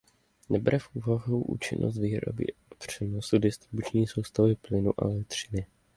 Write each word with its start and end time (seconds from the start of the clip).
Nebere 0.49 0.79
v 0.79 0.89
úvahu 0.95 1.43
účinnost 1.51 1.97
výroby 1.97 2.45
a 2.53 2.55
přenosu 2.77 3.37
distribuční 3.37 4.07
soustavy 4.07 4.55
plynu 4.55 4.93
a 4.97 5.05
elektřiny. 5.05 5.67